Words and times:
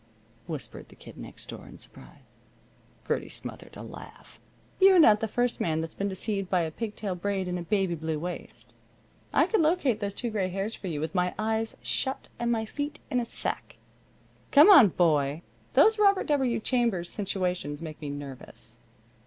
whispered 0.47 0.89
the 0.89 0.95
Kid 0.95 1.15
Next 1.15 1.47
Door, 1.47 1.67
in 1.67 1.77
surprise. 1.77 2.39
Gertie 3.07 3.29
smothered 3.29 3.77
a 3.77 3.83
laugh. 3.83 4.39
"You're 4.79 4.97
not 4.97 5.19
the 5.19 5.27
first 5.27 5.61
man 5.61 5.79
that's 5.79 5.93
been 5.93 6.09
deceived 6.09 6.49
by 6.49 6.61
a 6.61 6.71
pig 6.71 6.95
tail 6.95 7.13
braid 7.13 7.47
and 7.47 7.59
a 7.59 7.61
baby 7.61 7.93
blue 7.93 8.17
waist. 8.17 8.73
I 9.31 9.45
could 9.45 9.61
locate 9.61 9.99
those 9.99 10.15
two 10.15 10.31
gray 10.31 10.49
hairs 10.49 10.73
for 10.75 10.87
you 10.87 10.99
with 10.99 11.13
my 11.13 11.35
eyes 11.37 11.77
shut 11.83 12.29
and 12.39 12.51
my 12.51 12.65
feet 12.65 12.97
in 13.11 13.19
a 13.19 13.25
sack. 13.25 13.77
Come 14.49 14.71
on, 14.71 14.87
boy. 14.87 15.43
These 15.75 15.99
Robert 15.99 16.25
W. 16.25 16.59
Chambers 16.59 17.07
situations 17.11 17.79
make 17.83 18.01
me 18.01 18.09
nervous." 18.09 18.79